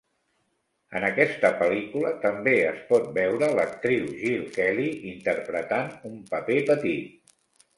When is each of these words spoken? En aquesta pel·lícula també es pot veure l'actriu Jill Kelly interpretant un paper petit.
En 0.99 1.03
aquesta 1.09 1.51
pel·lícula 1.59 2.13
també 2.23 2.55
es 2.69 2.81
pot 2.87 3.05
veure 3.19 3.51
l'actriu 3.59 4.09
Jill 4.23 4.49
Kelly 4.57 4.89
interpretant 5.13 5.93
un 6.13 6.17
paper 6.33 6.57
petit. 6.73 7.33